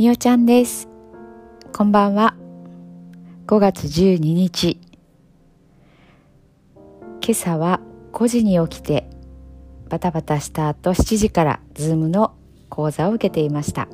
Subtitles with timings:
[0.00, 0.88] みおちゃんです。
[1.74, 2.34] こんばんは。
[3.46, 4.80] 5月12日
[7.22, 7.82] 今朝は
[8.14, 9.10] 5時に起きて
[9.90, 12.34] バタバタした後7時からズームの
[12.70, 13.88] 講座を受けていました。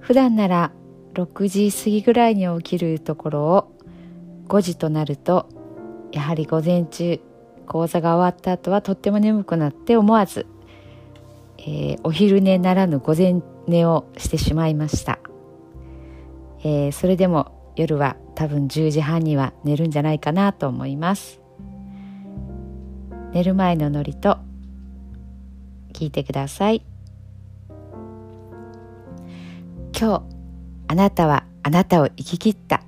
[0.00, 0.72] 普段なら
[1.14, 3.72] 6時過ぎぐらいに起きるところを
[4.48, 5.48] 5時となると
[6.12, 7.18] やはり午前中
[7.66, 10.44] 講座が終わった後はとっても眠くなって思わず、
[11.64, 15.20] えー、お昼寝ならぬ午前寝をしてしまいました、
[16.64, 21.40] えー、それでも夜は多分10時半には寝るんじゃないかなと思います。
[23.32, 24.38] 寝る前のノリと
[25.94, 26.84] 聞いてください。
[29.98, 30.22] 今日
[30.88, 32.82] あなたはあなたを生き切った。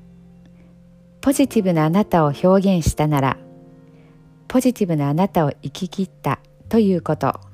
[1.22, 3.38] ポジティブなあなたを表現したなら
[4.46, 7.53] ポジティブなあなたを生き切ったということ。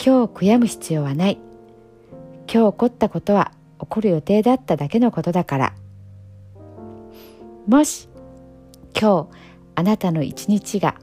[0.00, 1.38] 今日悔やむ必要はない。
[2.52, 3.50] 今日起こったことは
[3.80, 5.74] 起こる予定だっただけのことだから。
[7.66, 8.08] もし
[8.98, 9.28] 今日
[9.74, 10.94] あなたの一日が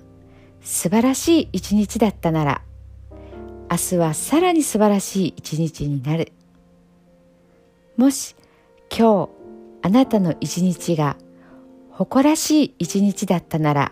[0.61, 2.61] 素晴らしい一日だったなら
[3.69, 6.31] 明日はさらに素晴らしい一日になる。
[7.97, 8.35] もし
[8.89, 9.29] 今日
[9.81, 11.17] あなたの一日が
[11.91, 13.91] 誇らしい一日だったなら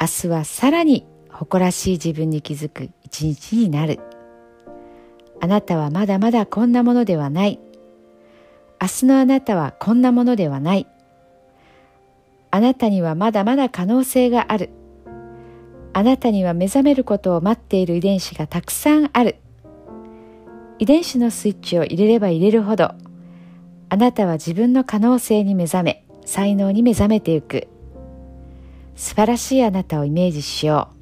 [0.00, 2.90] 明日はさらに誇らしい自分に気づく。
[3.12, 4.00] 一日になる。
[5.40, 7.60] あなたはまだまだこんなものではない。
[8.80, 10.86] 明日のあなたはこんなものではない。
[12.50, 14.70] あなたにはまだまだ可能性がある。
[15.92, 19.36] あなたには目覚めることを待っている遺伝子がたくさんある。
[20.78, 22.94] 遺伝子のスイッチを入れれば入れるほど
[23.88, 27.68] あなたは自分の可能性に目覚め才能に目覚めていく。
[28.96, 31.01] 素晴らしいあなたをイメージしよう。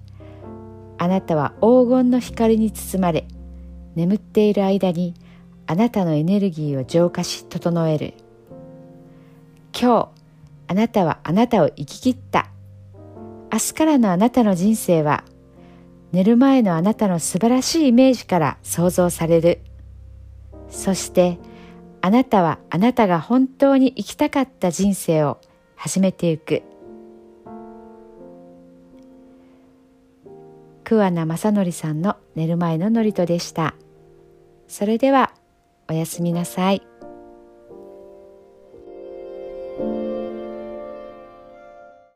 [1.01, 3.25] あなたは黄金の光に包まれ
[3.95, 5.15] 眠っている間に
[5.65, 8.13] あなたのエネルギーを浄化し整える。
[9.73, 10.09] 今日
[10.67, 12.51] あなたはあなたを生き切った。
[13.51, 15.23] 明日からのあなたの人生は
[16.11, 19.61] 寝る前のあなたの素晴らしいイメージから想像される。
[20.69, 21.39] そして
[22.01, 25.39] あなたはあなたが本当に生きたかった人生を
[25.75, 26.61] 始めていく。
[30.91, 33.75] 桑名正則さんの寝る前の祝詞でした。
[34.67, 35.31] それでは
[35.89, 36.90] おやすみなさい。